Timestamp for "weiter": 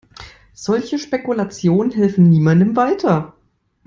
2.75-3.35